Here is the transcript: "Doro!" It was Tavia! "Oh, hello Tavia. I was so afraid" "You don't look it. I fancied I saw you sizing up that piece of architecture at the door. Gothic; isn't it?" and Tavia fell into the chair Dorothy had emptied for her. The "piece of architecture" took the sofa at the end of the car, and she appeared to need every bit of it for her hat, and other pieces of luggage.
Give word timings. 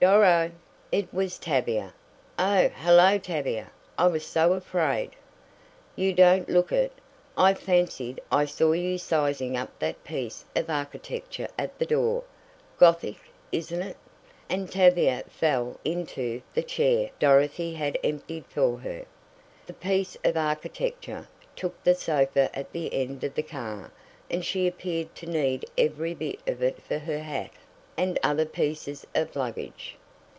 "Doro!" 0.00 0.50
It 0.92 1.14
was 1.14 1.38
Tavia! 1.38 1.94
"Oh, 2.38 2.68
hello 2.68 3.16
Tavia. 3.16 3.70
I 3.96 4.06
was 4.06 4.26
so 4.26 4.52
afraid" 4.52 5.12
"You 5.96 6.12
don't 6.12 6.46
look 6.46 6.72
it. 6.72 6.92
I 7.38 7.54
fancied 7.54 8.20
I 8.30 8.44
saw 8.44 8.72
you 8.72 8.98
sizing 8.98 9.56
up 9.56 9.70
that 9.78 10.04
piece 10.04 10.44
of 10.54 10.68
architecture 10.68 11.48
at 11.58 11.78
the 11.78 11.86
door. 11.86 12.22
Gothic; 12.78 13.16
isn't 13.50 13.80
it?" 13.80 13.96
and 14.50 14.70
Tavia 14.70 15.22
fell 15.26 15.80
into 15.86 16.42
the 16.52 16.62
chair 16.62 17.08
Dorothy 17.18 17.72
had 17.72 17.98
emptied 18.04 18.44
for 18.44 18.76
her. 18.80 19.06
The 19.66 19.72
"piece 19.72 20.18
of 20.22 20.36
architecture" 20.36 21.26
took 21.56 21.82
the 21.82 21.94
sofa 21.94 22.54
at 22.54 22.72
the 22.72 22.92
end 22.92 23.24
of 23.24 23.34
the 23.34 23.42
car, 23.42 23.90
and 24.30 24.44
she 24.44 24.66
appeared 24.66 25.14
to 25.14 25.26
need 25.26 25.64
every 25.78 26.12
bit 26.12 26.40
of 26.46 26.62
it 26.62 26.82
for 26.82 26.98
her 26.98 27.20
hat, 27.20 27.52
and 27.96 28.18
other 28.24 28.44
pieces 28.44 29.06
of 29.14 29.36
luggage. 29.36 29.96